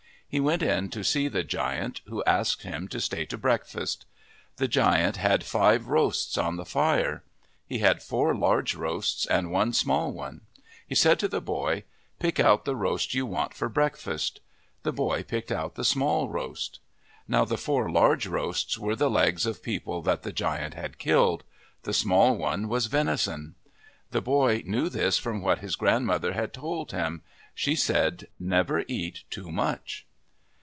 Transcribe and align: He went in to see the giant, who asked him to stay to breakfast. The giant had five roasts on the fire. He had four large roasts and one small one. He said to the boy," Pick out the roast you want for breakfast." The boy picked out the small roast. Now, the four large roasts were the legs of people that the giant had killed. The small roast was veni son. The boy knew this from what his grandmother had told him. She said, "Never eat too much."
He 0.33 0.39
went 0.39 0.61
in 0.63 0.87
to 0.91 1.03
see 1.03 1.27
the 1.27 1.43
giant, 1.43 1.99
who 2.05 2.23
asked 2.23 2.63
him 2.63 2.87
to 2.87 3.01
stay 3.01 3.25
to 3.25 3.37
breakfast. 3.37 4.05
The 4.55 4.67
giant 4.69 5.17
had 5.17 5.43
five 5.43 5.87
roasts 5.89 6.37
on 6.37 6.55
the 6.55 6.63
fire. 6.63 7.25
He 7.67 7.79
had 7.79 8.01
four 8.01 8.33
large 8.33 8.73
roasts 8.73 9.25
and 9.25 9.51
one 9.51 9.73
small 9.73 10.13
one. 10.13 10.39
He 10.87 10.95
said 10.95 11.19
to 11.19 11.27
the 11.27 11.41
boy," 11.41 11.83
Pick 12.21 12.39
out 12.39 12.63
the 12.63 12.77
roast 12.77 13.13
you 13.13 13.25
want 13.25 13.53
for 13.53 13.67
breakfast." 13.67 14.39
The 14.83 14.93
boy 14.93 15.23
picked 15.23 15.51
out 15.51 15.75
the 15.75 15.83
small 15.83 16.29
roast. 16.29 16.79
Now, 17.27 17.43
the 17.43 17.57
four 17.57 17.91
large 17.91 18.25
roasts 18.25 18.79
were 18.79 18.95
the 18.95 19.09
legs 19.09 19.45
of 19.45 19.61
people 19.61 20.01
that 20.03 20.23
the 20.23 20.31
giant 20.31 20.75
had 20.75 20.97
killed. 20.97 21.43
The 21.83 21.91
small 21.93 22.37
roast 22.37 22.67
was 22.69 22.85
veni 22.85 23.17
son. 23.17 23.55
The 24.11 24.21
boy 24.21 24.63
knew 24.65 24.87
this 24.87 25.17
from 25.17 25.41
what 25.41 25.59
his 25.59 25.75
grandmother 25.75 26.31
had 26.31 26.53
told 26.53 26.93
him. 26.93 27.21
She 27.53 27.75
said, 27.75 28.27
"Never 28.39 28.85
eat 28.87 29.25
too 29.29 29.51
much." 29.51 30.07